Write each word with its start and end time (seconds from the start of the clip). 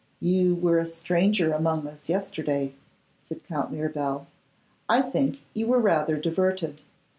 'You 0.19 0.55
were 0.55 0.79
a 0.79 0.87
stranger 0.87 1.53
among 1.53 1.85
us 1.85 2.09
yesterday,' 2.09 2.73
said 3.19 3.43
Count 3.47 3.71
Mirabel; 3.71 4.25
'I 4.89 5.01
think 5.03 5.41
you 5.53 5.67
were 5.67 5.77
rather 5.79 6.17
diverted. 6.17 6.81